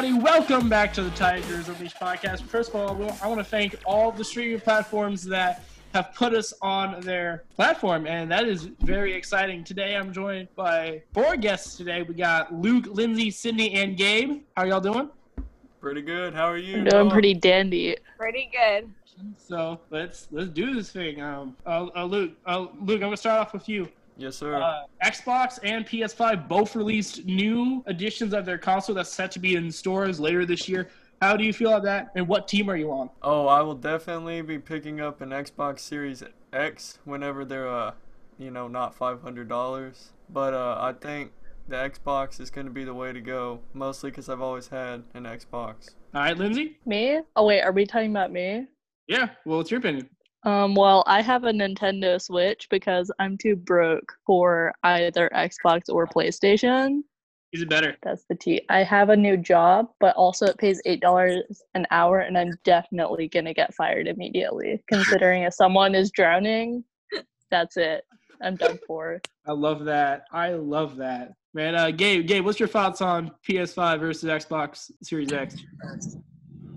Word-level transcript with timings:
What 0.00 0.06
is 0.06 0.14
up, 0.14 0.22
everybody? 0.22 0.48
Welcome 0.48 0.68
back 0.70 0.94
to 0.94 1.02
the 1.02 1.10
Tigers 1.10 1.68
Unleashed 1.68 2.00
podcast. 2.00 2.40
First 2.40 2.70
of 2.70 2.76
all, 2.76 3.18
I 3.22 3.26
want 3.26 3.38
to 3.38 3.44
thank 3.44 3.76
all 3.84 4.10
the 4.10 4.24
streaming 4.24 4.58
platforms 4.58 5.24
that 5.24 5.62
have 5.92 6.14
put 6.14 6.32
us 6.32 6.54
on 6.62 7.02
their 7.02 7.44
platform, 7.54 8.06
and 8.06 8.30
that 8.30 8.48
is 8.48 8.70
very 8.80 9.12
exciting. 9.12 9.62
Today, 9.62 9.96
I'm 9.96 10.10
joined 10.10 10.48
by 10.56 11.02
four 11.12 11.36
guests. 11.36 11.76
Today, 11.76 12.00
we 12.00 12.14
got 12.14 12.50
Luke, 12.50 12.86
Lindsay, 12.86 13.30
Sydney, 13.30 13.74
and 13.74 13.94
Gabe. 13.94 14.40
How 14.56 14.62
are 14.62 14.68
y'all 14.68 14.80
doing? 14.80 15.10
Pretty 15.82 16.00
good. 16.00 16.32
How 16.32 16.46
are 16.46 16.56
you? 16.56 16.78
I'm 16.78 16.84
doing 16.84 17.10
pretty 17.10 17.34
dandy. 17.34 17.94
Pretty 18.16 18.48
good. 18.50 18.90
So 19.36 19.80
let's 19.90 20.28
let's 20.30 20.48
do 20.48 20.74
this 20.74 20.90
thing. 20.90 21.20
Um, 21.20 21.54
uh, 21.66 21.88
uh, 21.94 22.04
Luke, 22.06 22.32
uh, 22.46 22.68
Luke, 22.80 23.02
I'm 23.02 23.08
gonna 23.08 23.18
start 23.18 23.38
off 23.38 23.52
with 23.52 23.68
you. 23.68 23.86
Yes, 24.20 24.36
sir. 24.36 24.54
Uh, 24.54 24.82
Xbox 25.02 25.58
and 25.62 25.86
PS5 25.86 26.46
both 26.46 26.76
released 26.76 27.24
new 27.24 27.82
editions 27.86 28.34
of 28.34 28.44
their 28.44 28.58
console 28.58 28.94
that's 28.94 29.10
set 29.10 29.30
to 29.32 29.38
be 29.38 29.56
in 29.56 29.72
stores 29.72 30.20
later 30.20 30.44
this 30.44 30.68
year. 30.68 30.90
How 31.22 31.38
do 31.38 31.44
you 31.44 31.54
feel 31.54 31.70
about 31.70 31.84
that, 31.84 32.12
and 32.14 32.28
what 32.28 32.46
team 32.46 32.68
are 32.68 32.76
you 32.76 32.90
on? 32.92 33.08
oh, 33.22 33.46
I 33.46 33.62
will 33.62 33.74
definitely 33.74 34.42
be 34.42 34.58
picking 34.58 35.00
up 35.00 35.22
an 35.22 35.30
Xbox 35.30 35.80
Series 35.80 36.22
X 36.52 36.98
whenever 37.04 37.46
they're, 37.46 37.68
uh, 37.68 37.92
you 38.38 38.50
know, 38.50 38.68
not 38.68 38.94
five 38.94 39.22
hundred 39.22 39.48
dollars. 39.48 40.12
But 40.28 40.52
uh, 40.52 40.76
I 40.78 40.92
think 40.92 41.32
the 41.68 41.76
Xbox 41.76 42.40
is 42.40 42.50
going 42.50 42.66
to 42.66 42.72
be 42.72 42.84
the 42.84 42.94
way 42.94 43.12
to 43.12 43.20
go, 43.22 43.60
mostly 43.72 44.10
because 44.10 44.28
I've 44.28 44.42
always 44.42 44.68
had 44.68 45.02
an 45.14 45.24
Xbox. 45.24 45.94
All 46.14 46.20
right, 46.22 46.36
Lindsay. 46.36 46.78
Me? 46.84 47.20
Oh 47.36 47.46
wait, 47.46 47.62
are 47.62 47.72
we 47.72 47.86
talking 47.86 48.10
about 48.10 48.32
me? 48.32 48.66
Yeah. 49.06 49.30
Well, 49.46 49.58
what's 49.58 49.70
your 49.70 49.80
opinion? 49.80 50.10
Um, 50.44 50.74
well, 50.74 51.04
I 51.06 51.20
have 51.20 51.44
a 51.44 51.52
Nintendo 51.52 52.20
Switch 52.20 52.66
because 52.70 53.10
I'm 53.18 53.36
too 53.36 53.56
broke 53.56 54.14
for 54.26 54.72
either 54.82 55.30
Xbox 55.34 55.82
or 55.88 56.06
PlayStation. 56.06 57.02
Is 57.52 57.62
it 57.62 57.68
better? 57.68 57.96
That's 58.02 58.24
the 58.28 58.36
T. 58.36 58.62
I 58.68 58.84
have 58.84 59.08
a 59.08 59.16
new 59.16 59.36
job, 59.36 59.88
but 59.98 60.14
also 60.14 60.46
it 60.46 60.56
pays 60.56 60.80
eight 60.84 61.00
dollars 61.00 61.62
an 61.74 61.84
hour, 61.90 62.20
and 62.20 62.38
I'm 62.38 62.52
definitely 62.64 63.28
gonna 63.28 63.52
get 63.52 63.74
fired 63.74 64.06
immediately. 64.06 64.82
Considering 64.88 65.42
if 65.42 65.54
someone 65.54 65.94
is 65.94 66.12
drowning, 66.12 66.84
that's 67.50 67.76
it. 67.76 68.04
I'm 68.40 68.56
done 68.56 68.78
for. 68.86 69.20
I 69.46 69.52
love 69.52 69.84
that. 69.86 70.24
I 70.32 70.50
love 70.52 70.96
that. 70.96 71.32
Man, 71.52 71.74
uh, 71.74 71.90
Gabe, 71.90 72.26
Gabe, 72.28 72.44
what's 72.44 72.60
your 72.60 72.68
thoughts 72.68 73.00
on 73.02 73.32
PS5 73.46 73.98
versus 73.98 74.30
Xbox 74.30 74.90
Series 75.02 75.32
X? 75.32 75.56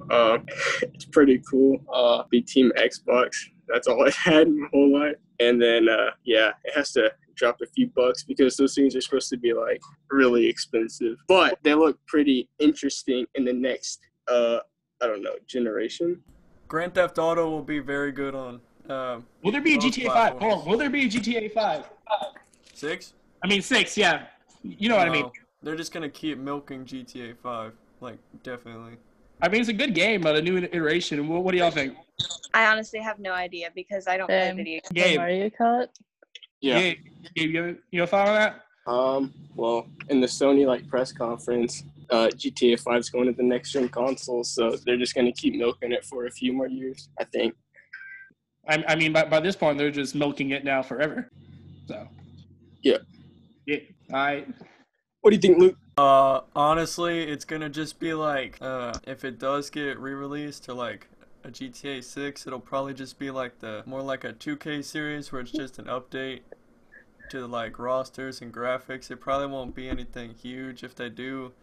Uh, 0.10 0.40
it's 0.82 1.06
pretty 1.06 1.40
cool. 1.50 1.78
Uh, 1.94 2.24
be 2.32 2.42
Team 2.42 2.72
Xbox. 2.78 3.36
That's 3.68 3.88
all 3.88 4.04
I 4.08 4.12
had 4.12 4.50
my 4.50 4.68
whole 4.72 5.00
life. 5.00 5.16
And 5.40 5.62
then, 5.62 5.90
uh, 5.90 6.12
yeah, 6.24 6.52
it 6.64 6.74
has 6.76 6.92
to 6.94 7.12
drop 7.36 7.60
a 7.62 7.66
few 7.66 7.88
bucks 7.96 8.24
because 8.24 8.56
those 8.58 8.76
things 8.76 8.96
are 8.96 9.02
supposed 9.02 9.30
to 9.30 9.38
be 9.38 9.54
like 9.54 9.82
really 10.12 10.48
expensive. 10.48 11.18
But 11.28 11.58
they 11.64 11.74
look 11.74 11.98
pretty 12.08 12.50
interesting 12.60 13.26
in 13.36 13.46
the 13.46 13.54
next, 13.54 14.00
uh, 14.28 14.60
I 15.02 15.08
don't 15.08 15.24
know, 15.24 15.36
generation. 15.48 16.22
Grand 16.68 16.96
Theft 16.96 17.18
Auto 17.20 17.50
will 17.50 17.64
be 17.64 17.80
very 17.80 18.12
good 18.12 18.36
on 18.36 18.62
um, 18.90 19.26
Will 19.44 19.52
there 19.52 19.62
be 19.62 19.76
a 19.76 19.78
Both 19.78 19.94
GTA 19.94 20.08
5? 20.08 20.34
Hold 20.40 20.54
on. 20.54 20.70
Will 20.70 20.78
there 20.78 20.90
be 20.90 21.06
a 21.06 21.10
GTA 21.10 21.54
5? 21.54 21.90
six. 22.74 23.14
I 23.42 23.48
mean, 23.48 23.62
6, 23.62 23.98
yeah. 23.98 24.26
You 24.62 24.90
know 24.90 24.98
what 24.98 25.08
I 25.08 25.12
mean. 25.12 25.30
They're 25.62 25.76
just 25.76 25.94
gonna 25.94 26.10
keep 26.10 26.38
milking 26.38 26.84
GTA 26.84 27.38
Five, 27.42 27.74
like 28.02 28.18
definitely. 28.44 28.98
I 29.44 29.50
mean, 29.50 29.60
it's 29.60 29.70
a 29.70 29.74
good 29.74 29.94
game, 29.94 30.22
but 30.22 30.38
a 30.38 30.42
new 30.42 30.56
iteration. 30.58 31.28
What, 31.28 31.44
what 31.44 31.52
do 31.52 31.58
y'all 31.58 31.70
think? 31.70 31.98
I 32.54 32.66
honestly 32.68 33.00
have 33.00 33.20
no 33.20 33.34
idea 33.34 33.72
because 33.76 34.08
I 34.08 34.16
don't 34.16 34.28
play 34.28 34.48
Same. 34.48 34.56
video 34.56 34.74
games. 34.76 34.88
The 34.88 34.94
Gabe. 34.94 35.18
Mario 35.18 35.50
Kart. 35.50 35.88
Gabe, 36.62 36.98
Gabe, 37.36 37.52
you, 37.52 37.62
have, 37.62 37.76
you 37.92 38.00
have 38.00 38.10
a 38.10 38.12
thought 38.12 38.28
on 38.30 38.36
that? 38.36 38.62
Um, 38.90 39.34
well, 39.54 39.86
in 40.08 40.22
the 40.22 40.28
Sony 40.28 40.66
like 40.66 40.88
press 40.88 41.12
conference, 41.12 41.84
uh, 42.10 42.28
GTA 42.28 42.80
5 42.80 42.98
is 42.98 43.10
going 43.10 43.26
to 43.26 43.34
the 43.34 43.44
next 43.44 43.74
gen 43.74 43.90
console, 43.90 44.46
so 44.46 44.78
they're 44.86 44.98
just 44.98 45.14
going 45.14 45.26
to 45.26 45.34
keep 45.34 45.56
milking 45.56 45.92
it 45.92 46.06
for 46.06 46.26
a 46.26 46.32
few 46.32 46.54
more 46.54 46.68
years, 46.68 47.10
I 47.20 47.26
think. 47.26 47.54
I, 48.70 48.82
I 48.88 48.96
mean, 48.96 49.12
by, 49.12 49.26
by 49.26 49.42
this 49.42 49.58
point, 49.58 49.78
they're 49.78 49.92
just 49.92 50.16
milking 50.16 50.52
it 50.52 50.64
now 50.64 50.82
forever. 50.82 51.30
So. 51.90 52.08
Yeah. 52.82 53.00
Yeah. 53.66 53.80
All 54.10 54.16
right. 54.16 54.48
What 55.20 55.32
do 55.32 55.36
you 55.36 55.42
think, 55.42 55.58
Luke? 55.58 55.76
Uh, 55.96 56.42
honestly, 56.56 57.22
it's 57.24 57.46
gonna 57.46 57.70
just 57.70 58.00
be 58.00 58.14
like, 58.14 58.58
uh, 58.62 58.94
if 59.06 59.24
it 59.24 59.38
does 59.38 59.70
get 59.70 60.00
re-released 60.00 60.64
to 60.64 60.74
like 60.74 61.08
a 61.44 61.52
GTA 61.52 62.04
6, 62.04 62.48
it'll 62.48 62.60
probably 62.60 62.94
just 62.94 63.20
be 63.20 63.30
like 63.30 63.60
the 63.60 63.84
more 63.86 64.02
like 64.02 64.24
a 64.24 64.34
2K 64.34 64.84
series 64.84 65.32
where 65.32 65.42
it's 65.42 65.52
just 65.52 65.78
an 65.78 65.86
update 65.86 66.42
to 67.30 67.46
like 67.46 67.78
rosters 67.78 68.42
and 68.42 68.54
graphics. 68.54 69.12
It 69.12 69.18
probably 69.18 69.48
won't 69.48 69.76
be 69.76 69.88
anything 69.88 70.34
huge 70.34 70.84
if 70.84 70.96
they 70.96 71.10
do. 71.10 71.54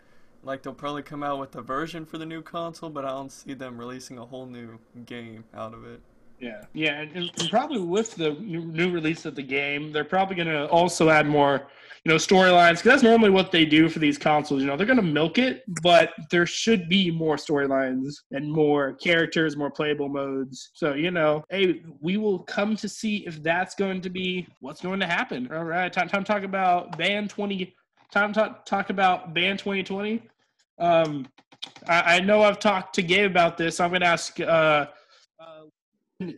Like 0.43 0.63
they'll 0.63 0.75
probably 0.75 1.03
come 1.03 1.23
out 1.23 1.39
with 1.41 1.55
a 1.57 1.63
version 1.63 2.07
for 2.07 2.19
the 2.19 2.27
new 2.27 2.43
console, 2.43 2.91
but 2.91 3.05
I 3.05 3.11
don't 3.11 3.33
see 3.33 3.55
them 3.55 3.79
releasing 3.79 4.19
a 4.19 4.27
whole 4.27 4.47
new 4.47 4.79
game 5.07 5.45
out 5.53 5.75
of 5.75 5.85
it. 5.85 6.01
Yeah, 6.41 6.63
yeah, 6.73 7.03
and, 7.03 7.13
and 7.15 7.51
probably 7.51 7.81
with 7.81 8.15
the 8.15 8.31
new, 8.33 8.91
release 8.91 9.27
of 9.27 9.35
the 9.35 9.43
game, 9.43 9.93
they're 9.93 10.05
probably 10.05 10.37
going 10.37 10.49
to 10.49 10.67
also 10.69 11.11
add 11.11 11.27
more, 11.27 11.69
you 12.03 12.11
know, 12.11 12.17
storylines 12.17 12.77
because 12.77 12.85
that's 12.85 13.03
normally 13.03 13.29
what 13.29 13.53
they 13.53 13.67
do 13.67 13.91
for 13.91 13.99
these 13.99 14.17
consoles. 14.17 14.63
You 14.63 14.69
know, 14.69 14.77
they're 14.77 14.87
going 14.87 14.97
to 14.97 15.03
milk 15.03 15.37
it, 15.37 15.65
but 15.83 16.15
there 16.31 16.47
should 16.47 16.89
be 16.89 17.11
more 17.11 17.37
storylines 17.37 18.15
and 18.31 18.51
more 18.51 18.95
characters, 18.95 19.55
more 19.55 19.71
playable 19.71 20.09
modes. 20.09 20.71
So 20.73 20.95
you 20.95 21.11
know, 21.11 21.45
hey, 21.51 21.83
we 22.01 22.17
will 22.17 22.39
come 22.39 22.75
to 22.77 22.89
see 22.89 23.19
if 23.27 23.43
that's 23.43 23.75
going 23.75 24.01
to 24.01 24.09
be 24.09 24.49
what's 24.61 24.81
going 24.81 25.01
to 25.01 25.07
happen. 25.07 25.53
All 25.53 25.65
right, 25.65 25.93
time 25.93 26.09
time 26.09 26.25
talk 26.25 26.43
about 26.43 26.97
band 26.97 27.29
twenty. 27.29 27.75
Time 28.11 28.33
talk, 28.33 28.65
talk 28.65 28.89
about 28.89 29.35
band 29.35 29.59
twenty 29.59 29.83
twenty. 29.83 30.23
Um, 30.79 31.29
I, 31.87 32.17
I 32.17 32.21
know 32.21 32.43
I've 32.43 32.59
talked 32.59 32.95
to 32.95 33.03
Gabe 33.03 33.31
about 33.31 33.59
this. 33.59 33.77
So 33.77 33.85
I'm 33.85 33.91
going 33.91 34.01
to 34.01 34.07
ask. 34.07 34.41
Uh, 34.41 34.87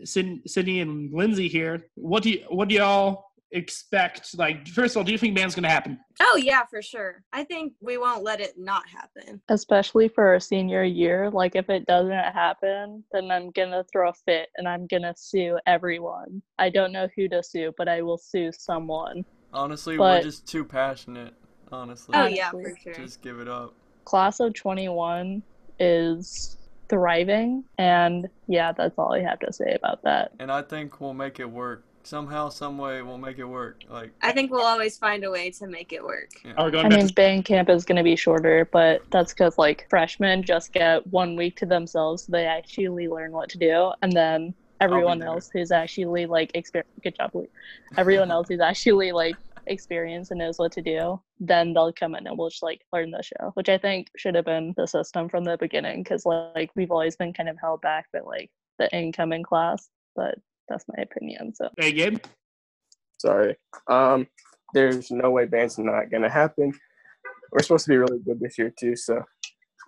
Sydney 0.05 0.81
and 0.81 1.13
Lindsay 1.13 1.49
here. 1.49 1.87
What 1.95 2.23
do 2.23 2.31
you, 2.31 2.45
what 2.49 2.69
do 2.69 2.75
y'all 2.77 3.27
expect? 3.51 4.37
Like, 4.39 4.67
first 4.69 4.93
of 4.95 4.99
all, 4.99 5.05
do 5.05 5.13
you 5.13 5.19
think 5.19 5.35
band's 5.37 5.55
gonna 5.55 5.69
happen? 5.69 5.99
Oh 6.21 6.37
yeah, 6.43 6.63
for 6.71 6.81
sure. 6.83 7.23
I 7.33 7.45
think 7.45 7.75
we 7.81 7.99
won't 7.99 8.23
let 8.23 8.41
it 8.41 8.55
not 8.59 8.85
happen. 8.89 9.41
especially 9.49 10.09
for 10.09 10.27
our 10.29 10.41
senior 10.41 10.85
year 10.85 11.31
like 11.31 11.55
if 11.57 11.69
it 11.71 11.85
doesn't 11.87 12.13
happen 12.13 13.03
then 13.13 13.31
i'm 13.31 13.51
gonna 13.51 13.85
throw 13.93 14.09
a 14.11 14.13
fit 14.13 14.49
and 14.57 14.67
i'm 14.69 14.87
gonna 14.87 15.13
sue 15.17 15.59
everyone 15.67 16.41
i 16.59 16.69
don't 16.71 16.93
know 16.93 17.09
who 17.17 17.29
to 17.29 17.43
sue 17.43 17.73
but 17.77 17.89
i 17.89 18.01
will 18.03 18.19
sue 18.19 18.51
someone 18.53 19.25
Honestly, 19.55 19.97
But- 19.99 20.19
we're 20.23 20.31
just 20.31 20.47
too 20.49 20.65
passionate. 20.65 21.35
Honestly, 21.71 22.15
Oh 22.17 22.27
yeah, 22.27 22.51
for 22.51 22.75
sure. 22.83 22.95
just 22.95 23.21
give 23.23 23.39
it 23.41 23.49
up. 23.49 23.75
class 24.05 24.41
of 24.41 24.55
21 24.55 25.43
is 25.79 26.57
thriving 26.89 27.65
and 27.79 28.29
yeah 28.49 28.73
that's 28.73 28.99
all 28.99 29.13
i 29.15 29.21
have 29.21 29.39
to 29.39 29.53
say 29.53 29.73
about 29.75 30.03
that 30.03 30.33
And 30.39 30.51
I 30.51 30.63
think 30.63 31.01
we'll 31.01 31.15
make 31.15 31.41
it 31.41 31.51
work. 31.51 31.85
Somehow, 32.05 32.49
some 32.49 32.79
way, 32.79 33.01
we'll 33.01 33.17
make 33.17 33.39
it 33.39 33.45
work. 33.45 33.85
Like, 33.89 34.11
I 34.23 34.33
think 34.33 34.51
we'll 34.51 34.67
always 34.67 34.99
find 34.99 35.23
a 35.23 35.31
way 35.31 35.51
to 35.53 35.69
make 35.69 35.93
it 35.93 36.03
work. 36.03 36.31
Are 36.57 36.69
we 36.69 36.79
oh, 36.79 36.81
i 36.81 36.89
mean 36.89 37.07
to 37.07 37.15
band 37.15 37.45
camp 37.45 37.69
is 37.71 37.85
going 37.85 37.97
to 37.97 38.03
be 38.03 38.17
shorter 38.17 38.69
but 38.73 39.03
that's 39.11 39.33
because 39.33 39.57
like 39.57 39.87
freshmen 39.89 40.43
just 40.43 40.73
get 40.73 41.07
one 41.07 41.37
week 41.37 41.57
to 41.59 41.67
themselves 41.67 42.25
so 42.25 42.33
they 42.33 42.45
actually 42.45 43.07
learn 43.09 43.31
what 43.31 43.49
to 43.51 43.59
do 43.59 43.93
and 44.03 44.13
then 44.13 44.53
everyone 44.81 45.23
else 45.23 45.49
who's 45.53 45.71
actually 45.71 46.27
like 46.27 46.51
exper- 46.55 46.83
good 47.05 47.15
job 47.15 47.31
Lee. 47.35 47.47
everyone 47.97 48.31
else 48.33 48.49
who's 48.49 48.61
actually 48.61 49.13
like 49.13 49.37
experienced 49.67 50.31
and 50.31 50.39
knows 50.39 50.59
what 50.59 50.73
to 50.73 50.83
do 50.83 51.21
then 51.41 51.73
they'll 51.73 51.93
come 51.93 52.15
in 52.15 52.27
and 52.27 52.37
we'll 52.37 52.49
just 52.49 52.63
like 52.63 52.81
learn 52.93 53.11
the 53.11 53.23
show 53.23 53.51
which 53.55 53.69
i 53.69 53.79
think 53.79 54.09
should 54.17 54.35
have 54.35 54.45
been 54.45 54.75
the 54.77 54.87
system 54.87 55.29
from 55.29 55.45
the 55.45 55.57
beginning 55.59 56.03
because 56.03 56.25
like 56.27 56.71
we've 56.75 56.91
always 56.91 57.17
been 57.17 57.33
kind 57.33 57.49
of 57.49 57.57
held 57.61 57.81
back 57.81 58.07
by 58.13 58.21
like 58.21 58.51
the 58.79 58.93
incoming 58.97 59.43
class 59.43 59.89
but 60.17 60.37
that's 60.69 60.85
my 60.89 61.03
opinion 61.03 61.55
so 61.55 61.69
Hey, 61.79 61.93
Gabe. 61.93 62.19
Sorry. 63.19 63.57
Um, 63.89 64.27
there's 64.75 65.11
no 65.11 65.31
way 65.31 65.47
band's 65.47 65.79
not 65.79 66.11
going 66.11 66.23
to 66.23 66.29
happen. 66.29 66.73
We're 67.51 67.63
supposed 67.63 67.87
to 67.87 67.91
be 67.91 67.97
really 67.97 68.19
good 68.19 68.41
this 68.41 68.59
year, 68.59 68.73
too, 68.79 68.97
so, 68.97 69.23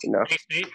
you 0.03 0.11
know, 0.11 0.25
Hey, 0.29 0.37
State. 0.50 0.73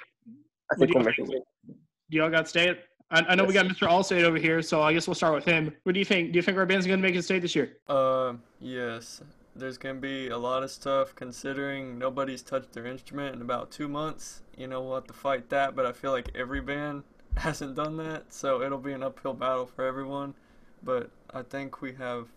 I 0.72 0.76
think 0.76 0.94
we'll 0.94 1.04
make 1.04 1.18
it. 1.18 1.28
Do 1.28 2.18
y'all 2.18 2.30
got 2.30 2.48
state? 2.48 2.80
I, 3.12 3.22
I 3.30 3.36
know 3.36 3.44
we 3.44 3.54
got 3.54 3.66
Mr. 3.66 3.88
Allstate 3.88 4.24
over 4.24 4.38
here, 4.38 4.62
so 4.62 4.82
I 4.82 4.94
guess 4.94 5.08
we'll 5.08 5.16
start 5.16 5.34
with 5.34 5.46
him. 5.46 5.76
What 5.84 5.94
do 5.94 6.00
you 6.00 6.06
think? 6.06 6.32
Do 6.32 6.38
you 6.38 6.44
think 6.44 6.58
our 6.58 6.66
band's 6.66 6.86
gonna 6.86 7.02
make 7.02 7.16
it 7.16 7.24
state 7.24 7.42
this 7.42 7.56
year? 7.56 7.78
Uh, 7.88 8.34
yes. 8.60 9.22
There's 9.56 9.78
gonna 9.78 10.00
be 10.00 10.30
a 10.30 10.38
lot 10.38 10.64
of 10.64 10.72
stuff 10.72 11.16
considering 11.16 11.98
nobody's 11.98 12.42
touched 12.42 12.74
their 12.74 12.86
instrument 12.86 13.36
in 13.36 13.42
about 13.42 13.72
two 13.72 13.88
months. 13.88 14.44
You 14.58 14.68
know, 14.68 14.82
we'll 14.82 14.96
have 14.96 15.08
to 15.08 15.14
fight 15.14 15.50
that, 15.50 15.76
but 15.76 15.86
I 15.86 15.92
feel 15.92 16.12
like 16.12 16.30
every 16.36 16.62
band 16.62 17.04
hasn't 17.38 17.76
done 17.76 17.98
that, 17.98 18.32
so 18.34 18.62
it'll 18.62 18.78
be 18.78 18.94
an 18.94 19.04
uphill 19.04 19.34
battle 19.34 19.66
for 19.66 19.86
everyone. 19.86 20.36
But 20.84 21.10
I 21.34 21.42
think 21.42 21.82
we 21.82 21.94
have 21.94 22.28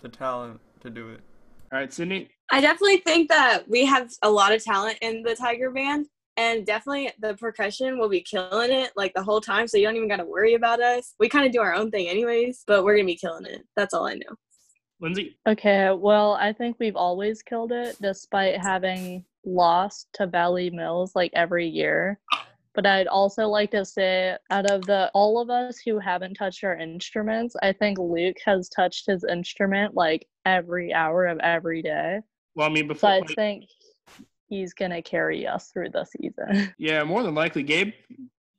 the 0.00 0.08
talent 0.08 0.60
to 0.80 0.90
do 0.90 1.10
it. 1.10 1.20
All 1.72 1.78
right, 1.78 1.92
Sydney. 1.92 2.28
I 2.50 2.60
definitely 2.60 2.98
think 2.98 3.28
that 3.30 3.68
we 3.68 3.84
have 3.86 4.12
a 4.22 4.30
lot 4.30 4.52
of 4.52 4.62
talent 4.62 4.98
in 5.00 5.22
the 5.22 5.34
Tiger 5.34 5.70
Band, 5.70 6.06
and 6.36 6.64
definitely 6.64 7.12
the 7.20 7.34
percussion 7.34 7.98
will 7.98 8.08
be 8.08 8.22
killing 8.22 8.72
it 8.72 8.92
like 8.96 9.12
the 9.14 9.22
whole 9.22 9.40
time. 9.40 9.66
So 9.66 9.76
you 9.76 9.84
don't 9.84 9.96
even 9.96 10.08
got 10.08 10.16
to 10.16 10.24
worry 10.24 10.54
about 10.54 10.80
us. 10.80 11.14
We 11.18 11.28
kind 11.28 11.46
of 11.46 11.52
do 11.52 11.60
our 11.60 11.74
own 11.74 11.90
thing 11.90 12.08
anyways, 12.08 12.64
but 12.66 12.84
we're 12.84 12.96
gonna 12.96 13.06
be 13.06 13.16
killing 13.16 13.46
it. 13.46 13.62
That's 13.76 13.94
all 13.94 14.06
I 14.06 14.14
know. 14.14 14.36
Lindsay. 15.00 15.36
Okay, 15.48 15.90
well, 15.90 16.34
I 16.34 16.52
think 16.52 16.76
we've 16.78 16.96
always 16.96 17.42
killed 17.42 17.72
it 17.72 17.96
despite 18.00 18.60
having 18.60 19.24
lost 19.44 20.08
to 20.14 20.26
Valley 20.26 20.70
Mills 20.70 21.16
like 21.16 21.32
every 21.34 21.66
year. 21.66 22.20
But 22.74 22.86
I'd 22.86 23.08
also 23.08 23.48
like 23.48 23.70
to 23.72 23.84
say, 23.84 24.36
out 24.50 24.70
of 24.70 24.86
the 24.86 25.10
all 25.12 25.40
of 25.40 25.50
us 25.50 25.78
who 25.84 25.98
haven't 25.98 26.34
touched 26.34 26.64
our 26.64 26.76
instruments, 26.76 27.54
I 27.62 27.72
think 27.72 27.98
Luke 27.98 28.38
has 28.46 28.70
touched 28.70 29.06
his 29.06 29.24
instrument 29.24 29.94
like 29.94 30.26
every 30.46 30.94
hour 30.94 31.26
of 31.26 31.38
every 31.40 31.82
day. 31.82 32.20
Well, 32.54 32.68
I 32.68 32.72
mean, 32.72 32.86
So 32.88 32.94
before. 32.94 33.10
I 33.10 33.20
think 33.34 33.64
he's 34.52 34.74
gonna 34.74 35.00
carry 35.00 35.46
us 35.46 35.70
through 35.72 35.88
the 35.90 36.04
season. 36.04 36.72
yeah, 36.78 37.02
more 37.04 37.22
than 37.22 37.34
likely, 37.34 37.62
Gabe. 37.62 37.92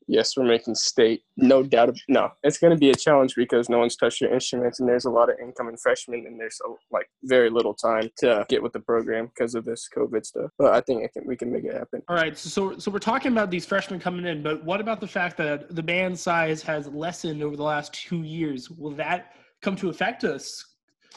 Yes, 0.05 0.35
we're 0.35 0.43
making 0.43 0.75
state. 0.75 1.21
No 1.37 1.63
doubt. 1.63 1.87
Of, 1.87 1.99
no, 2.09 2.31
it's 2.43 2.57
going 2.57 2.71
to 2.71 2.77
be 2.77 2.89
a 2.89 2.95
challenge 2.95 3.35
because 3.35 3.69
no 3.69 3.79
one's 3.79 3.95
touched 3.95 4.19
their 4.19 4.33
instruments, 4.33 4.81
and 4.81 4.89
there's 4.89 5.05
a 5.05 5.09
lot 5.09 5.29
of 5.29 5.37
incoming 5.41 5.77
freshmen, 5.77 6.25
and 6.27 6.37
there's 6.37 6.59
a, 6.65 6.73
like 6.91 7.07
very 7.23 7.49
little 7.49 7.73
time 7.73 8.09
to 8.17 8.45
get 8.49 8.61
with 8.61 8.73
the 8.73 8.81
program 8.81 9.27
because 9.27 9.55
of 9.55 9.63
this 9.63 9.87
COVID 9.95 10.25
stuff. 10.25 10.51
But 10.57 10.73
I 10.73 10.81
think 10.81 11.05
I 11.05 11.07
can, 11.07 11.25
we 11.25 11.37
can 11.37 11.53
make 11.53 11.63
it 11.63 11.73
happen. 11.73 12.01
All 12.09 12.17
right, 12.17 12.37
so 12.37 12.77
so 12.77 12.91
we're 12.91 12.99
talking 12.99 13.31
about 13.31 13.49
these 13.49 13.65
freshmen 13.65 13.99
coming 13.99 14.25
in, 14.25 14.43
but 14.43 14.61
what 14.65 14.81
about 14.81 14.99
the 14.99 15.07
fact 15.07 15.37
that 15.37 15.73
the 15.73 15.83
band 15.83 16.19
size 16.19 16.61
has 16.63 16.87
lessened 16.89 17.41
over 17.41 17.55
the 17.55 17.63
last 17.63 17.93
two 17.93 18.23
years? 18.23 18.69
Will 18.69 18.91
that 18.95 19.35
come 19.61 19.77
to 19.77 19.89
affect 19.89 20.25
us? 20.25 20.65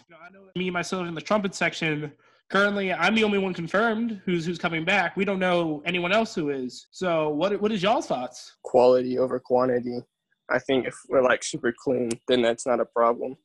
You 0.09 0.15
know, 0.15 0.21
I 0.25 0.31
know 0.31 0.51
me 0.55 0.71
myself 0.71 1.09
in 1.09 1.15
the 1.15 1.21
trumpet 1.21 1.57
section. 1.57 2.13
Currently, 2.49 2.93
I'm 2.93 3.15
the 3.15 3.25
only 3.25 3.39
won 3.39 3.55
confirmed 3.55 4.21
who's 4.25 4.47
who's 4.47 4.59
coming 4.59 4.85
back. 4.85 5.17
We 5.17 5.25
don't 5.25 5.41
know 5.41 5.83
anyone 5.85 6.13
else 6.13 6.35
who 6.35 6.51
is. 6.51 6.87
So, 6.93 7.31
what 7.31 7.61
what 7.61 7.73
is 7.73 7.83
y'all's 7.83 8.07
thoughts? 8.07 8.57
Quality 8.63 9.19
over 9.19 9.41
quantity. 9.41 10.01
I 10.49 10.61
think 10.61 10.87
if 10.87 10.95
we're 11.09 11.23
like 11.23 11.43
super 11.43 11.75
clean, 11.77 12.11
then 12.29 12.43
that's 12.43 12.65
not 12.65 12.79
a 12.79 12.85
problem. 12.85 13.37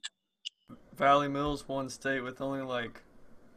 Valley 0.96 1.28
Mills 1.28 1.68
one 1.68 1.90
state 1.90 2.22
with 2.22 2.42
only 2.42 2.62
like 2.62 3.02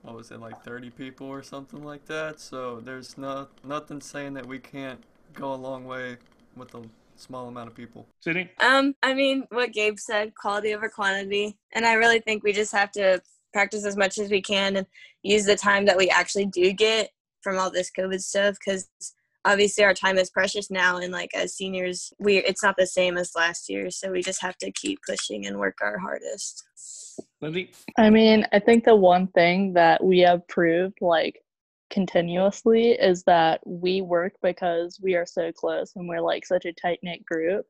what 0.01 0.15
was 0.15 0.31
it 0.31 0.41
like 0.41 0.63
30 0.63 0.91
people 0.91 1.27
or 1.27 1.43
something 1.43 1.83
like 1.83 2.07
that. 2.07 2.41
So 2.41 2.81
there's 2.81 3.19
no 3.19 3.49
nothing 3.63 4.01
saying 4.01 4.35
that 4.35 4.47
we 4.47 4.59
can't 4.59 5.03
go 5.35 5.53
a 5.53 5.57
long 5.57 5.85
way 5.85 6.17
with 6.57 6.75
a 6.75 6.83
small 7.17 7.49
amount 7.49 7.69
of 7.69 7.75
people. 7.75 8.07
Sydney? 8.21 8.51
Um, 8.61 8.95
I 9.03 9.15
mean, 9.15 9.47
what 9.51 9.73
Gabe 9.73 9.99
said, 9.99 10.35
quality 10.35 10.75
over 10.75 10.89
quantity. 10.89 11.59
And 11.73 11.87
I 11.87 11.95
really 11.95 12.21
think 12.21 12.43
we 12.43 12.53
just 12.53 12.73
have 12.73 12.91
to 12.93 13.21
practice 13.55 13.87
as 13.87 13.97
much 13.97 14.19
as 14.19 14.31
we 14.31 14.43
can 14.43 14.77
and 14.77 14.87
use 15.23 15.47
the 15.47 15.57
time 15.57 15.87
that 15.87 15.97
we 15.97 16.11
actually 16.11 16.47
do 16.47 16.73
get 16.73 17.09
from 17.41 17.59
all 17.59 17.71
this 17.71 17.91
COVID 17.99 18.21
stuff 18.21 18.57
because 18.63 18.91
obviously 19.47 19.85
our 19.85 19.95
time 19.95 20.19
is 20.19 20.31
precious 20.31 20.71
now 20.71 20.99
and 20.99 21.13
like 21.13 21.31
as 21.35 21.55
seniors 21.55 22.13
we 22.19 22.39
it's 22.39 22.63
not 22.63 22.77
the 22.77 22.87
same 22.87 23.17
as 23.17 23.33
last 23.37 23.69
year 23.69 23.91
so 23.91 24.11
we 24.11 24.23
just 24.23 24.41
have 24.41 24.57
to 24.57 24.73
keep 24.73 24.99
pushing 25.07 25.47
and 25.47 25.59
work 25.59 25.77
our 25.83 25.99
hardest 25.99 26.65
Lindsay? 27.41 27.71
I 27.99 28.11
mean, 28.11 28.47
I 28.53 28.59
think 28.59 28.85
the 28.85 28.97
one 28.97 29.29
thing 29.29 29.75
that 29.75 30.03
we 30.03 30.21
have 30.21 30.47
proved 30.49 30.99
like 31.01 31.41
continuously 31.91 32.93
is 32.93 33.23
that 33.25 33.61
we 33.67 34.01
work 34.01 34.33
because 34.43 34.99
we 35.03 35.15
are 35.15 35.27
so 35.27 35.53
close 35.53 35.93
and 35.95 36.09
we're 36.09 36.21
like 36.21 36.47
such 36.47 36.65
a 36.65 36.73
tight 36.73 36.99
knit 37.03 37.25
group 37.25 37.67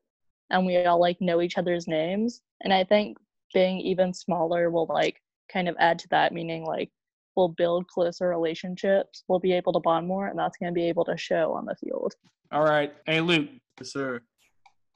and 0.49 0.65
we 0.65 0.77
all 0.77 0.99
like 0.99 1.17
know 1.19 1.41
each 1.41 1.57
other's 1.57 1.87
names. 1.87 2.41
And 2.61 2.73
I 2.73 2.83
think 2.83 3.17
being 3.53 3.79
even 3.79 4.13
smaller 4.13 4.69
will 4.69 4.87
like 4.87 5.21
kind 5.51 5.67
of 5.67 5.75
add 5.79 5.99
to 5.99 6.07
that, 6.09 6.33
meaning 6.33 6.65
like 6.65 6.89
we'll 7.35 7.49
build 7.49 7.87
closer 7.87 8.29
relationships, 8.29 9.23
we'll 9.27 9.39
be 9.39 9.51
able 9.53 9.73
to 9.73 9.79
bond 9.79 10.07
more, 10.07 10.27
and 10.27 10.39
that's 10.39 10.57
going 10.57 10.71
to 10.71 10.73
be 10.75 10.87
able 10.87 11.05
to 11.05 11.17
show 11.17 11.53
on 11.53 11.65
the 11.65 11.75
field. 11.75 12.13
All 12.51 12.63
right. 12.63 12.93
Hey, 13.05 13.21
Luke, 13.21 13.49
Yes, 13.79 13.91
sir. 13.91 14.21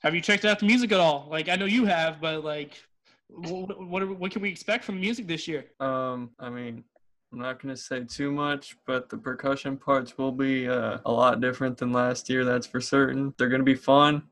have 0.02 0.16
you 0.16 0.22
checked 0.22 0.46
out 0.46 0.60
the 0.60 0.66
music 0.66 0.92
at 0.92 1.00
all? 1.00 1.28
Like, 1.30 1.50
I 1.50 1.56
know 1.56 1.66
you 1.66 1.86
have, 1.86 2.22
but 2.22 2.44
like, 2.44 2.82
what 3.28 3.80
what, 3.88 4.08
what 4.18 4.32
can 4.32 4.42
we 4.42 4.50
expect 4.50 4.84
from 4.84 5.00
music 5.00 5.28
this 5.28 5.48
year? 5.48 5.66
Um, 5.80 6.32
I 6.40 6.50
mean, 6.50 6.84
I'm 7.32 7.40
not 7.40 7.62
gonna 7.62 7.78
say 7.78 8.04
too 8.06 8.32
much, 8.32 8.76
but 8.88 9.10
the 9.10 9.18
percussion 9.18 9.78
parts 9.78 10.18
will 10.18 10.32
be 10.32 10.68
uh, 10.68 11.00
a 11.06 11.12
lot 11.12 11.42
different 11.42 11.78
than 11.78 11.92
last 11.92 12.30
year. 12.30 12.44
That's 12.46 12.66
for 12.66 12.82
certain. 12.82 13.34
They're 13.38 13.50
gonna 13.50 13.64
be 13.64 13.76
fun, 13.76 14.24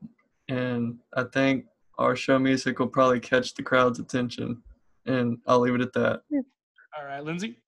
and 0.48 0.98
I 1.14 1.24
think 1.24 1.66
our 1.98 2.16
show 2.16 2.38
music 2.38 2.78
will 2.78 2.88
probably 2.88 3.20
catch 3.20 3.54
the 3.54 3.62
crowd's 3.62 3.98
attention. 4.00 4.62
And 5.08 5.38
I'll 5.46 5.60
leave 5.60 5.74
it 5.74 5.80
at 5.80 5.92
that. 5.94 6.20
All 6.98 7.04
right, 7.04 7.22
Lindsay. 7.24 7.58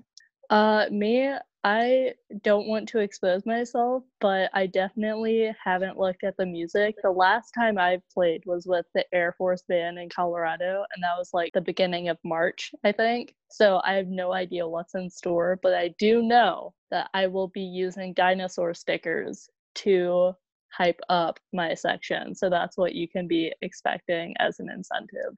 Uh, 0.50 0.86
me, 0.90 1.32
I 1.62 2.14
don't 2.42 2.66
want 2.66 2.88
to 2.88 3.00
expose 3.00 3.44
myself, 3.44 4.02
but 4.20 4.50
I 4.54 4.66
definitely 4.66 5.54
haven't 5.62 5.98
looked 5.98 6.24
at 6.24 6.36
the 6.38 6.46
music. 6.46 6.96
The 7.02 7.10
last 7.10 7.52
time 7.52 7.76
I 7.76 8.00
played 8.12 8.42
was 8.46 8.66
with 8.66 8.86
the 8.94 9.04
Air 9.14 9.34
Force 9.36 9.62
Band 9.68 9.98
in 9.98 10.08
Colorado, 10.08 10.84
and 10.94 11.02
that 11.02 11.18
was 11.18 11.30
like 11.34 11.52
the 11.52 11.60
beginning 11.60 12.08
of 12.08 12.18
March, 12.24 12.72
I 12.82 12.92
think. 12.92 13.34
So 13.50 13.80
I 13.84 13.92
have 13.92 14.08
no 14.08 14.32
idea 14.32 14.66
what's 14.66 14.94
in 14.94 15.10
store, 15.10 15.60
but 15.62 15.74
I 15.74 15.94
do 15.98 16.22
know 16.22 16.72
that 16.90 17.10
I 17.12 17.26
will 17.26 17.48
be 17.48 17.62
using 17.62 18.14
dinosaur 18.14 18.72
stickers 18.72 19.50
to 19.76 20.32
hype 20.72 21.00
up 21.10 21.38
my 21.52 21.74
section. 21.74 22.34
So 22.34 22.48
that's 22.48 22.78
what 22.78 22.94
you 22.94 23.06
can 23.06 23.28
be 23.28 23.52
expecting 23.60 24.34
as 24.38 24.60
an 24.60 24.70
incentive. 24.70 25.34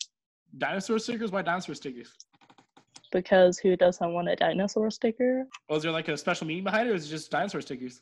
Dinosaur 0.58 0.98
stickers? 0.98 1.30
Why 1.32 1.42
dinosaur 1.42 1.74
stickers? 1.74 2.12
Because 3.10 3.58
who 3.58 3.76
doesn't 3.76 4.12
want 4.12 4.28
a 4.28 4.36
dinosaur 4.36 4.90
sticker? 4.90 5.44
Oh, 5.68 5.74
Was 5.74 5.82
there 5.82 5.92
like 5.92 6.08
a 6.08 6.16
special 6.16 6.46
meaning 6.46 6.64
behind 6.64 6.88
it, 6.88 6.92
or 6.92 6.94
is 6.94 7.06
it 7.06 7.10
just 7.10 7.30
dinosaur 7.30 7.60
stickers? 7.60 8.00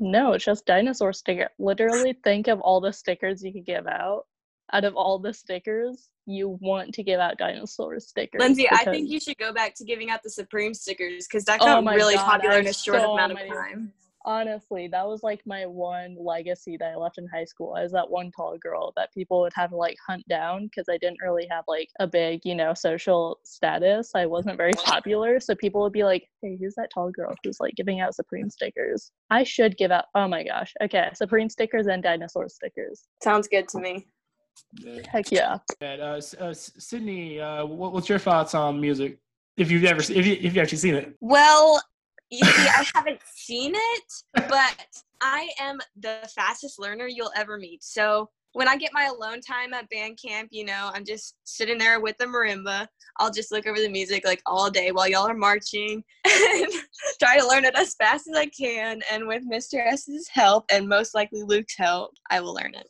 No, 0.00 0.32
it's 0.32 0.44
just 0.44 0.66
dinosaur 0.66 1.12
sticker. 1.12 1.48
Literally, 1.58 2.14
think 2.24 2.48
of 2.48 2.60
all 2.60 2.80
the 2.80 2.92
stickers 2.92 3.42
you 3.42 3.52
could 3.52 3.66
give 3.66 3.86
out. 3.86 4.26
Out 4.72 4.84
of 4.84 4.94
all 4.96 5.18
the 5.18 5.32
stickers, 5.32 6.08
you 6.26 6.58
want 6.60 6.92
to 6.94 7.02
give 7.02 7.18
out 7.20 7.38
dinosaur 7.38 7.98
stickers. 7.98 8.38
lindsay 8.38 8.68
i 8.70 8.84
think 8.84 9.08
you 9.08 9.18
should 9.18 9.38
go 9.38 9.50
back 9.50 9.74
to 9.74 9.82
giving 9.82 10.10
out 10.10 10.22
the 10.22 10.28
supreme 10.28 10.74
stickers 10.74 11.26
because 11.26 11.42
that 11.46 11.58
Oh 11.62 11.64
got 11.64 11.84
my 11.84 11.94
really 11.94 12.16
God, 12.16 12.26
popular 12.26 12.58
in 12.58 12.66
a 12.66 12.72
short 12.74 13.00
so 13.00 13.14
amount 13.14 13.32
of 13.32 13.38
many- 13.38 13.48
time 13.48 13.90
honestly, 14.28 14.88
that 14.88 15.08
was 15.08 15.22
like 15.22 15.40
my 15.46 15.64
one 15.64 16.14
legacy 16.20 16.76
that 16.76 16.92
I 16.92 16.96
left 16.96 17.16
in 17.16 17.26
high 17.26 17.46
school. 17.46 17.74
I 17.74 17.82
was 17.82 17.92
that 17.92 18.10
one 18.10 18.30
tall 18.30 18.58
girl 18.58 18.92
that 18.94 19.12
people 19.14 19.40
would 19.40 19.54
have 19.54 19.70
to 19.70 19.76
like 19.76 19.96
hunt 20.06 20.22
down 20.28 20.66
because 20.66 20.86
I 20.90 20.98
didn't 20.98 21.22
really 21.22 21.48
have 21.50 21.64
like 21.66 21.88
a 21.98 22.06
big, 22.06 22.42
you 22.44 22.54
know, 22.54 22.74
social 22.74 23.40
status. 23.42 24.10
I 24.14 24.26
wasn't 24.26 24.58
very 24.58 24.74
popular. 24.84 25.40
So 25.40 25.54
people 25.54 25.80
would 25.80 25.94
be 25.94 26.04
like, 26.04 26.28
hey, 26.42 26.58
who's 26.60 26.74
that 26.74 26.90
tall 26.92 27.10
girl 27.10 27.34
who's 27.42 27.58
like 27.58 27.74
giving 27.74 28.00
out 28.00 28.14
Supreme 28.14 28.50
stickers? 28.50 29.10
I 29.30 29.44
should 29.44 29.78
give 29.78 29.90
out, 29.90 30.04
oh 30.14 30.28
my 30.28 30.44
gosh. 30.44 30.74
Okay, 30.82 31.08
Supreme 31.14 31.48
stickers 31.48 31.86
and 31.86 32.02
dinosaur 32.02 32.50
stickers. 32.50 33.04
sounds 33.22 33.48
good 33.48 33.66
to 33.70 33.78
me 33.80 34.06
Heck 35.08 35.30
yeah. 35.30 35.58
And, 35.80 36.02
uh, 36.02 36.20
uh, 36.40 36.52
Sydney, 36.52 37.40
uh, 37.40 37.64
what, 37.64 37.92
what's 37.92 38.08
your 38.08 38.18
thoughts 38.18 38.54
on 38.54 38.80
music? 38.80 39.18
If 39.56 39.70
you've 39.70 39.84
ever, 39.84 40.00
if 40.00 40.10
you, 40.10 40.34
if 40.34 40.42
you've 40.42 40.58
actually 40.58 40.78
seen 40.78 40.94
it, 40.94 41.16
Well, 41.20 41.80
you 42.30 42.44
see, 42.44 42.68
I 42.68 42.84
haven't 42.94 43.20
seen 43.34 43.72
it, 43.74 44.12
but 44.48 44.86
I 45.20 45.48
am 45.60 45.78
the 45.96 46.28
fastest 46.34 46.78
learner 46.78 47.06
you'll 47.06 47.32
ever 47.36 47.58
meet. 47.58 47.82
So 47.82 48.28
when 48.52 48.68
I 48.68 48.76
get 48.76 48.92
my 48.92 49.04
alone 49.04 49.40
time 49.40 49.74
at 49.74 49.88
band 49.88 50.18
camp, 50.22 50.48
you 50.50 50.64
know, 50.64 50.90
I'm 50.92 51.04
just 51.04 51.36
sitting 51.44 51.78
there 51.78 52.00
with 52.00 52.16
the 52.18 52.26
marimba. 52.26 52.86
I'll 53.18 53.30
just 53.30 53.52
look 53.52 53.66
over 53.66 53.78
the 53.78 53.88
music 53.88 54.24
like 54.24 54.42
all 54.46 54.70
day 54.70 54.90
while 54.90 55.08
y'all 55.08 55.28
are 55.28 55.34
marching 55.34 56.02
and 56.24 56.72
try 57.20 57.38
to 57.38 57.46
learn 57.46 57.64
it 57.64 57.76
as 57.76 57.94
fast 57.94 58.28
as 58.28 58.36
I 58.36 58.46
can. 58.46 59.00
And 59.12 59.26
with 59.26 59.42
Mr. 59.50 59.86
S's 59.86 60.28
help 60.28 60.64
and 60.72 60.88
most 60.88 61.14
likely 61.14 61.42
Luke's 61.42 61.76
help, 61.76 62.12
I 62.30 62.40
will 62.40 62.54
learn 62.54 62.74
it. 62.74 62.86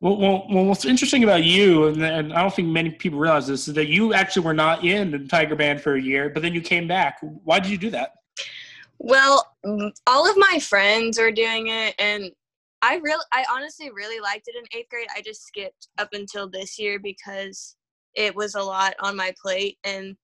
well, 0.00 0.16
well, 0.16 0.46
well 0.50 0.64
what's 0.64 0.84
interesting 0.84 1.24
about 1.24 1.44
you, 1.44 1.86
and, 1.88 2.02
and 2.02 2.32
I 2.32 2.42
don't 2.42 2.54
think 2.54 2.68
many 2.68 2.90
people 2.90 3.18
realize 3.18 3.46
this, 3.46 3.68
is 3.68 3.74
that 3.74 3.88
you 3.88 4.12
actually 4.12 4.44
were 4.44 4.54
not 4.54 4.84
in 4.84 5.10
the 5.10 5.20
Tiger 5.20 5.56
Band 5.56 5.80
for 5.80 5.94
a 5.94 6.02
year, 6.02 6.30
but 6.30 6.42
then 6.42 6.54
you 6.54 6.60
came 6.60 6.88
back. 6.88 7.18
Why 7.20 7.60
did 7.60 7.70
you 7.70 7.78
do 7.78 7.90
that? 7.90 8.12
Well, 9.02 9.46
all 10.06 10.30
of 10.30 10.36
my 10.36 10.58
friends 10.60 11.18
were 11.18 11.32
doing 11.32 11.68
it, 11.68 11.94
and 11.98 12.30
I 12.82 12.96
really, 12.96 13.24
I 13.32 13.44
honestly 13.50 13.90
really 13.90 14.20
liked 14.20 14.46
it 14.46 14.56
in 14.56 14.78
eighth 14.78 14.90
grade. 14.90 15.08
I 15.16 15.22
just 15.22 15.46
skipped 15.46 15.88
up 15.96 16.10
until 16.12 16.50
this 16.50 16.78
year 16.78 16.98
because 16.98 17.76
it 18.14 18.36
was 18.36 18.54
a 18.56 18.62
lot 18.62 18.92
on 19.00 19.16
my 19.16 19.32
plate, 19.42 19.78
and 19.84 20.16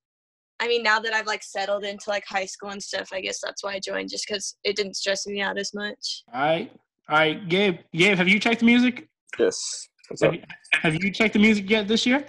I 0.60 0.68
mean, 0.68 0.82
now 0.82 1.00
that 1.00 1.14
I've 1.14 1.26
like 1.26 1.42
settled 1.42 1.84
into 1.84 2.10
like 2.10 2.24
high 2.28 2.44
school 2.44 2.68
and 2.68 2.82
stuff, 2.82 3.08
I 3.14 3.22
guess 3.22 3.40
that's 3.42 3.64
why 3.64 3.72
I 3.72 3.80
joined, 3.80 4.10
just 4.10 4.26
because 4.28 4.56
it 4.62 4.76
didn't 4.76 4.94
stress 4.96 5.26
me 5.26 5.40
out 5.40 5.58
as 5.58 5.72
much. 5.72 6.22
All 6.34 6.42
right, 6.42 6.70
all 7.08 7.16
right, 7.16 7.48
Gabe. 7.48 7.78
Gabe, 7.94 8.18
have 8.18 8.28
you 8.28 8.38
checked 8.38 8.60
the 8.60 8.66
music? 8.66 9.08
Yes. 9.38 9.88
What's 10.08 10.22
Have 10.22 10.34
up? 10.34 10.36
you, 10.38 10.42
have 10.72 10.94
you 11.02 11.10
checked 11.10 11.32
the 11.32 11.38
music 11.38 11.68
yet 11.70 11.88
this 11.88 12.04
year? 12.06 12.24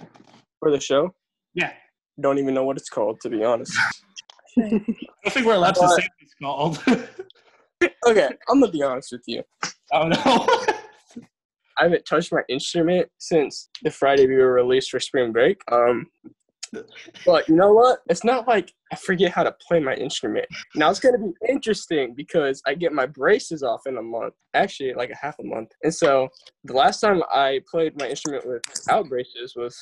For 0.60 0.70
the 0.70 0.80
show? 0.80 1.14
Yeah. 1.54 1.72
Don't 2.20 2.38
even 2.38 2.54
know 2.54 2.64
what 2.64 2.76
it's 2.76 2.88
called, 2.88 3.20
to 3.20 3.28
be 3.30 3.44
honest. 3.44 3.72
I 4.58 4.68
don't 4.68 4.84
think 5.28 5.46
we're 5.46 5.54
allowed 5.54 5.74
to 5.76 5.80
But- 5.82 5.88
say 5.90 5.94
what 6.02 6.04
it's 6.04 6.17
called. 6.42 6.82
okay, 8.06 8.28
I'm 8.48 8.60
gonna 8.60 8.72
be 8.72 8.82
honest 8.82 9.12
with 9.12 9.24
you. 9.26 9.42
oh 9.92 10.08
no. 10.08 10.46
I 11.78 11.84
haven't 11.84 12.06
touched 12.06 12.32
my 12.32 12.42
instrument 12.48 13.08
since 13.18 13.70
the 13.84 13.90
Friday 13.90 14.26
we 14.26 14.34
were 14.34 14.52
released 14.52 14.90
for 14.90 14.98
spring 14.98 15.30
break. 15.30 15.60
Um, 15.70 16.06
but 17.24 17.48
you 17.48 17.54
know 17.54 17.72
what? 17.72 18.00
It's 18.08 18.24
not 18.24 18.48
like 18.48 18.72
I 18.92 18.96
forget 18.96 19.30
how 19.30 19.42
to 19.44 19.54
play 19.66 19.80
my 19.80 19.94
instrument. 19.94 20.46
Now 20.74 20.90
it's 20.90 21.00
gonna 21.00 21.18
be 21.18 21.32
interesting 21.48 22.14
because 22.14 22.60
I 22.66 22.74
get 22.74 22.92
my 22.92 23.06
braces 23.06 23.62
off 23.62 23.82
in 23.86 23.96
a 23.96 24.02
month, 24.02 24.34
actually 24.54 24.94
like 24.94 25.10
a 25.10 25.16
half 25.16 25.38
a 25.38 25.44
month. 25.44 25.70
And 25.82 25.94
so 25.94 26.28
the 26.64 26.74
last 26.74 27.00
time 27.00 27.22
I 27.32 27.60
played 27.70 27.98
my 27.98 28.08
instrument 28.08 28.44
without 28.46 29.08
braces 29.08 29.54
was 29.56 29.78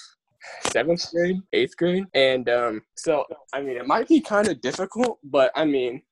seventh 0.70 1.10
grade, 1.10 1.40
eighth 1.52 1.76
grade, 1.76 2.04
and 2.14 2.48
um, 2.48 2.82
so 2.96 3.24
I 3.52 3.62
mean 3.62 3.76
it 3.76 3.86
might 3.86 4.08
be 4.08 4.20
kind 4.20 4.48
of 4.48 4.60
difficult, 4.60 5.18
but 5.24 5.50
I 5.56 5.64
mean 5.64 6.02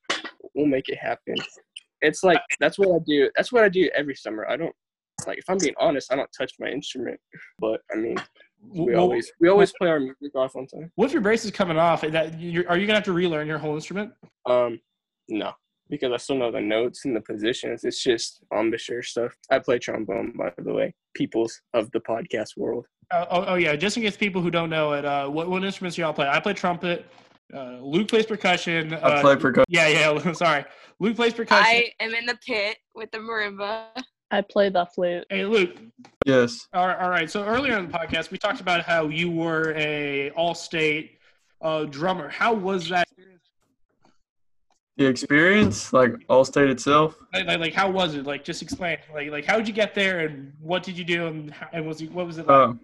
we'll 0.55 0.65
make 0.65 0.89
it 0.89 0.97
happen. 0.97 1.35
It's 2.01 2.23
like 2.23 2.41
that's 2.59 2.77
what 2.77 2.89
I 2.89 2.99
do. 3.05 3.29
That's 3.35 3.51
what 3.51 3.63
I 3.63 3.69
do 3.69 3.89
every 3.95 4.15
summer. 4.15 4.47
I 4.49 4.57
don't 4.57 4.75
like 5.27 5.37
if 5.37 5.49
I'm 5.49 5.57
being 5.57 5.75
honest, 5.79 6.11
I 6.11 6.15
don't 6.15 6.29
touch 6.37 6.53
my 6.59 6.67
instrument, 6.67 7.19
but 7.59 7.81
I 7.91 7.97
mean 7.97 8.17
we 8.69 8.93
Well, 8.93 9.01
always 9.01 9.31
we 9.39 9.49
always 9.49 9.73
play 9.73 9.89
our 9.89 9.99
music 9.99 10.35
off 10.35 10.55
on 10.55 10.67
time. 10.67 10.91
What 10.95 11.07
if 11.07 11.13
your 11.13 11.21
brace 11.21 11.45
is 11.45 11.51
coming 11.51 11.77
off? 11.77 12.01
That 12.01 12.39
you're, 12.39 12.67
are 12.69 12.77
you 12.77 12.87
gonna 12.87 12.97
have 12.97 13.05
to 13.05 13.13
relearn 13.13 13.47
your 13.47 13.57
whole 13.57 13.75
instrument? 13.75 14.11
Um, 14.45 14.79
no, 15.29 15.53
because 15.89 16.11
I 16.11 16.17
still 16.17 16.37
know 16.37 16.51
the 16.51 16.61
notes 16.61 17.05
and 17.05 17.15
the 17.15 17.21
positions. 17.21 17.83
It's 17.83 18.01
just 18.01 18.43
embouchure 18.53 19.03
stuff. 19.03 19.33
I 19.49 19.59
play 19.59 19.79
trombone, 19.79 20.33
by 20.37 20.51
the 20.57 20.73
way. 20.73 20.93
Peoples 21.15 21.61
of 21.73 21.91
the 21.91 21.99
podcast 21.99 22.57
world. 22.57 22.85
Uh, 23.11 23.25
oh, 23.29 23.45
oh 23.49 23.55
yeah, 23.55 23.75
just 23.75 23.97
in 23.97 24.03
case 24.03 24.17
people 24.17 24.41
who 24.41 24.49
don't 24.49 24.69
know 24.69 24.93
it, 24.93 25.05
uh, 25.05 25.27
what 25.27 25.49
what 25.49 25.63
instruments 25.63 25.95
do 25.95 26.01
y'all 26.01 26.13
play? 26.13 26.27
I 26.27 26.39
play 26.39 26.53
trumpet. 26.53 27.05
Uh, 27.53 27.77
Luke 27.81 28.07
plays 28.07 28.25
percussion. 28.25 28.93
I 28.93 28.97
Uh, 28.97 29.21
play 29.21 29.35
percussion. 29.35 29.65
yeah, 29.69 29.87
yeah. 29.87 30.31
Sorry, 30.33 30.65
Luke 30.99 31.15
plays 31.15 31.33
percussion. 31.33 31.65
I 31.65 31.91
am 31.99 32.13
in 32.13 32.25
the 32.25 32.37
pit 32.45 32.77
with 32.95 33.11
the 33.11 33.19
marimba. 33.19 33.85
I 34.31 34.41
play 34.41 34.69
the 34.69 34.85
flute. 34.87 35.25
Hey, 35.29 35.45
Luke. 35.45 35.77
Yes. 36.25 36.67
All 36.73 36.87
right, 36.87 36.97
all 36.99 37.09
right. 37.09 37.29
So 37.29 37.43
earlier 37.45 37.77
in 37.77 37.87
the 37.89 37.97
podcast, 37.97 38.31
we 38.31 38.37
talked 38.37 38.59
about 38.59 38.81
how 38.81 39.07
you 39.07 39.29
were 39.29 39.73
a 39.77 40.31
all-state 40.31 41.19
uh, 41.61 41.85
drummer. 41.85 42.29
How 42.29 42.53
was 42.53 42.89
that? 42.89 43.07
The 44.97 45.05
experience, 45.05 45.91
like 45.91 46.13
Allstate 46.29 46.69
itself. 46.69 47.17
Like, 47.33 47.45
like, 47.47 47.59
like, 47.59 47.73
how 47.73 47.91
was 47.91 48.15
it? 48.15 48.25
Like, 48.25 48.45
just 48.45 48.61
explain. 48.61 48.97
Like, 49.13 49.29
like, 49.29 49.43
how 49.45 49.57
did 49.57 49.67
you 49.67 49.73
get 49.73 49.93
there, 49.93 50.19
and 50.25 50.53
what 50.61 50.83
did 50.83 50.97
you 50.97 51.03
do, 51.03 51.27
and, 51.27 51.51
how, 51.51 51.67
and 51.73 51.85
was 51.85 52.01
it, 52.01 52.09
what 52.11 52.25
was 52.25 52.37
it 52.37 52.47
like? 52.47 52.55
Um, 52.69 52.79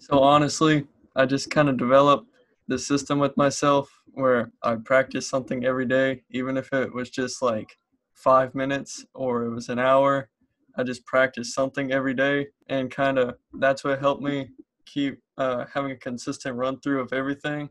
so 0.00 0.18
honestly, 0.20 0.86
I 1.14 1.26
just 1.26 1.50
kind 1.50 1.68
of 1.68 1.76
developed 1.76 2.26
the 2.70 2.78
system 2.78 3.18
with 3.18 3.36
myself 3.36 4.00
where 4.12 4.52
I 4.62 4.76
practice 4.76 5.28
something 5.28 5.64
every 5.64 5.86
day, 5.86 6.22
even 6.30 6.56
if 6.56 6.72
it 6.72 6.94
was 6.94 7.10
just 7.10 7.42
like 7.42 7.76
five 8.14 8.54
minutes 8.54 9.04
or 9.12 9.42
it 9.42 9.50
was 9.50 9.68
an 9.68 9.80
hour. 9.80 10.30
I 10.76 10.84
just 10.84 11.04
practice 11.04 11.52
something 11.52 11.92
every 11.92 12.14
day, 12.14 12.46
and 12.68 12.88
kind 12.88 13.18
of 13.18 13.34
that's 13.54 13.82
what 13.82 13.98
helped 13.98 14.22
me 14.22 14.50
keep 14.86 15.20
uh, 15.36 15.64
having 15.74 15.90
a 15.90 15.96
consistent 15.96 16.56
run 16.56 16.78
through 16.78 17.00
of 17.00 17.12
everything. 17.12 17.70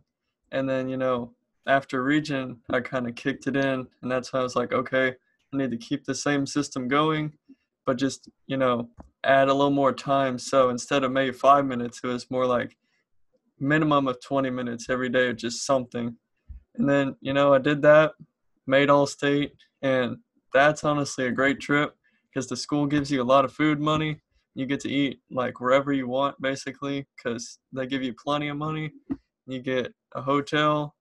And 0.51 0.69
then 0.69 0.89
you 0.89 0.97
know, 0.97 1.33
after 1.65 2.03
region, 2.03 2.59
I 2.69 2.81
kind 2.81 3.07
of 3.07 3.15
kicked 3.15 3.47
it 3.47 3.55
in, 3.55 3.87
and 4.01 4.11
that's 4.11 4.31
how 4.31 4.39
I 4.41 4.43
was 4.43 4.57
like, 4.57 4.73
okay, 4.73 5.15
I 5.53 5.57
need 5.57 5.71
to 5.71 5.77
keep 5.77 6.03
the 6.03 6.13
same 6.13 6.45
system 6.45 6.89
going, 6.89 7.31
but 7.85 7.97
just 7.97 8.27
you 8.47 8.57
know 8.57 8.89
add 9.23 9.47
a 9.47 9.53
little 9.53 9.71
more 9.71 9.93
time. 9.93 10.37
So 10.37 10.69
instead 10.69 11.05
of 11.05 11.11
maybe 11.13 11.31
five 11.31 11.65
minutes, 11.65 12.01
it 12.03 12.07
was 12.07 12.29
more 12.29 12.45
like 12.45 12.75
minimum 13.59 14.07
of 14.07 14.21
20 14.21 14.49
minutes 14.49 14.89
every 14.89 15.09
day, 15.09 15.29
of 15.29 15.37
just 15.37 15.65
something. 15.65 16.15
And 16.75 16.89
then, 16.89 17.15
you 17.21 17.33
know, 17.33 17.53
I 17.53 17.59
did 17.59 17.81
that, 17.83 18.13
made 18.67 18.89
all 18.89 19.05
state, 19.05 19.53
and 19.81 20.17
that's 20.53 20.83
honestly 20.83 21.27
a 21.27 21.31
great 21.31 21.59
trip 21.59 21.95
because 22.29 22.47
the 22.47 22.55
school 22.55 22.85
gives 22.85 23.11
you 23.11 23.21
a 23.21 23.23
lot 23.23 23.45
of 23.45 23.53
food 23.53 23.79
money. 23.79 24.21
You 24.55 24.65
get 24.65 24.79
to 24.81 24.89
eat 24.89 25.19
like 25.31 25.59
wherever 25.59 25.93
you 25.93 26.07
want, 26.07 26.41
basically, 26.41 27.07
because 27.15 27.59
they 27.71 27.85
give 27.85 28.03
you 28.03 28.13
plenty 28.13 28.49
of 28.49 28.57
money. 28.57 28.91
You 29.47 29.59
get 29.59 29.93
a 30.13 30.21
hotel, 30.21 30.95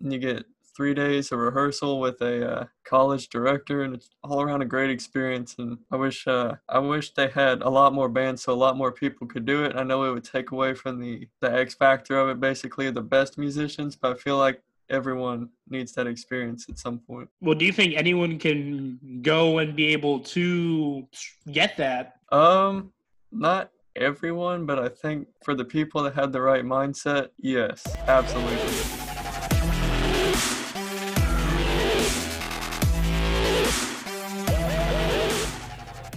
and 0.00 0.12
you 0.12 0.18
get 0.18 0.44
three 0.76 0.94
days 0.94 1.32
of 1.32 1.38
rehearsal 1.38 2.00
with 2.00 2.20
a 2.20 2.50
uh, 2.50 2.64
college 2.84 3.28
director, 3.28 3.82
and 3.82 3.94
it's 3.94 4.10
all 4.22 4.40
around 4.40 4.62
a 4.62 4.66
great 4.66 4.90
experience. 4.90 5.56
And 5.58 5.78
I 5.90 5.96
wish 5.96 6.26
uh, 6.26 6.54
I 6.68 6.78
wish 6.78 7.12
they 7.12 7.28
had 7.28 7.62
a 7.62 7.68
lot 7.68 7.92
more 7.92 8.08
bands 8.08 8.42
so 8.42 8.52
a 8.52 8.54
lot 8.54 8.76
more 8.76 8.92
people 8.92 9.26
could 9.26 9.44
do 9.44 9.64
it. 9.64 9.76
I 9.76 9.82
know 9.82 10.04
it 10.04 10.12
would 10.12 10.24
take 10.24 10.50
away 10.50 10.74
from 10.74 11.00
the 11.00 11.28
the 11.40 11.52
X 11.52 11.74
factor 11.74 12.18
of 12.18 12.28
it, 12.28 12.40
basically 12.40 12.90
the 12.90 13.02
best 13.02 13.38
musicians, 13.38 13.96
but 13.96 14.12
I 14.12 14.18
feel 14.18 14.38
like 14.38 14.62
everyone 14.90 15.48
needs 15.68 15.92
that 15.92 16.06
experience 16.06 16.66
at 16.68 16.78
some 16.78 16.98
point. 16.98 17.28
Well, 17.40 17.54
do 17.54 17.64
you 17.64 17.72
think 17.72 17.94
anyone 17.96 18.38
can 18.38 18.98
go 19.22 19.58
and 19.58 19.74
be 19.74 19.86
able 19.88 20.20
to 20.20 21.08
get 21.50 21.76
that? 21.78 22.16
Um, 22.30 22.92
not 23.30 23.70
everyone, 23.96 24.66
but 24.66 24.78
I 24.78 24.88
think 24.88 25.28
for 25.42 25.54
the 25.54 25.64
people 25.64 26.02
that 26.02 26.14
had 26.14 26.32
the 26.32 26.40
right 26.40 26.64
mindset, 26.64 27.28
yes, 27.38 27.84
absolutely. 28.06 29.01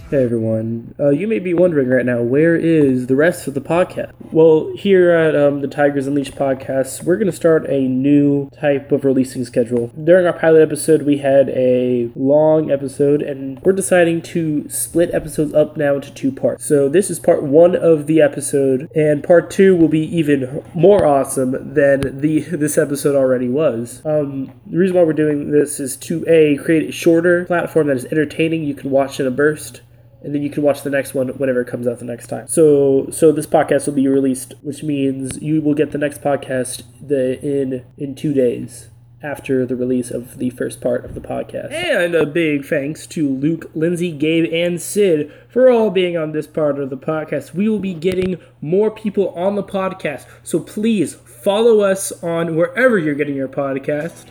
Hey 0.08 0.22
everyone. 0.22 0.94
Uh, 1.00 1.08
you 1.08 1.26
may 1.26 1.40
be 1.40 1.52
wondering 1.52 1.88
right 1.88 2.06
now, 2.06 2.22
where 2.22 2.54
is 2.54 3.08
the 3.08 3.16
rest 3.16 3.48
of 3.48 3.54
the 3.54 3.60
podcast? 3.60 4.12
Well, 4.30 4.70
here 4.76 5.10
at 5.10 5.34
um, 5.34 5.62
the 5.62 5.66
Tigers 5.66 6.06
Unleashed 6.06 6.36
podcast, 6.36 7.02
we're 7.02 7.16
going 7.16 7.26
to 7.26 7.36
start 7.36 7.68
a 7.68 7.88
new 7.88 8.48
type 8.50 8.92
of 8.92 9.04
releasing 9.04 9.44
schedule. 9.44 9.88
During 9.88 10.24
our 10.24 10.32
pilot 10.32 10.62
episode, 10.62 11.02
we 11.02 11.18
had 11.18 11.48
a 11.48 12.12
long 12.14 12.70
episode, 12.70 13.20
and 13.20 13.60
we're 13.62 13.72
deciding 13.72 14.22
to 14.22 14.68
split 14.68 15.12
episodes 15.12 15.52
up 15.54 15.76
now 15.76 15.96
into 15.96 16.12
two 16.12 16.30
parts. 16.30 16.64
So 16.64 16.88
this 16.88 17.10
is 17.10 17.18
part 17.18 17.42
one 17.42 17.74
of 17.74 18.06
the 18.06 18.20
episode, 18.20 18.88
and 18.94 19.24
part 19.24 19.50
two 19.50 19.74
will 19.74 19.88
be 19.88 20.04
even 20.16 20.62
more 20.72 21.04
awesome 21.04 21.74
than 21.74 22.20
the 22.20 22.40
this 22.52 22.78
episode 22.78 23.16
already 23.16 23.48
was. 23.48 24.02
Um, 24.04 24.52
the 24.66 24.78
reason 24.78 24.96
why 24.96 25.02
we're 25.02 25.14
doing 25.14 25.50
this 25.50 25.80
is 25.80 25.96
to 25.96 26.24
a 26.28 26.58
create 26.58 26.90
a 26.90 26.92
shorter 26.92 27.44
platform 27.46 27.88
that 27.88 27.96
is 27.96 28.04
entertaining. 28.04 28.62
You 28.62 28.74
can 28.74 28.92
watch 28.92 29.18
in 29.18 29.26
a 29.26 29.32
burst 29.32 29.80
and 30.26 30.34
then 30.34 30.42
you 30.42 30.50
can 30.50 30.64
watch 30.64 30.82
the 30.82 30.90
next 30.90 31.14
one 31.14 31.28
whenever 31.28 31.60
it 31.60 31.68
comes 31.68 31.86
out 31.86 32.00
the 32.00 32.04
next 32.04 32.26
time. 32.26 32.48
So 32.48 33.08
so 33.12 33.30
this 33.30 33.46
podcast 33.46 33.86
will 33.86 33.94
be 33.94 34.08
released, 34.08 34.54
which 34.60 34.82
means 34.82 35.40
you 35.40 35.62
will 35.62 35.74
get 35.74 35.92
the 35.92 35.98
next 35.98 36.20
podcast 36.20 36.82
the 37.00 37.40
in 37.40 37.84
in 37.96 38.16
two 38.16 38.34
days 38.34 38.88
after 39.22 39.64
the 39.64 39.76
release 39.76 40.10
of 40.10 40.38
the 40.38 40.50
first 40.50 40.80
part 40.80 41.04
of 41.04 41.14
the 41.14 41.20
podcast. 41.20 41.72
And 41.72 42.14
a 42.14 42.26
big 42.26 42.64
thanks 42.64 43.06
to 43.08 43.28
Luke, 43.28 43.70
Lindsay, 43.74 44.10
Gabe, 44.10 44.52
and 44.52 44.82
Sid 44.82 45.32
for 45.48 45.70
all 45.70 45.90
being 45.90 46.16
on 46.16 46.32
this 46.32 46.46
part 46.46 46.78
of 46.80 46.90
the 46.90 46.98
podcast. 46.98 47.54
We 47.54 47.68
will 47.68 47.78
be 47.78 47.94
getting 47.94 48.38
more 48.60 48.90
people 48.90 49.30
on 49.30 49.54
the 49.54 49.64
podcast, 49.64 50.26
so 50.42 50.58
please 50.58 51.14
follow 51.14 51.80
us 51.80 52.12
on 52.22 52.56
wherever 52.56 52.98
you're 52.98 53.14
getting 53.14 53.36
your 53.36 53.48
podcast. 53.48 54.26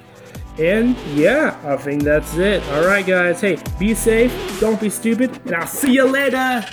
And 0.58 0.98
yeah, 1.16 1.60
I 1.66 1.76
think 1.78 2.04
that's 2.04 2.36
it. 2.38 2.64
All 2.70 2.86
right, 2.86 3.06
guys. 3.06 3.42
Hey, 3.42 3.58
be 3.78 3.94
safe, 3.94 4.32
don't 4.60 4.80
be 4.80 4.90
stupid, 4.90 5.40
and 5.46 5.56
I'll 5.56 5.68
see 5.68 5.94
you 5.94 6.06
later. 6.06 6.66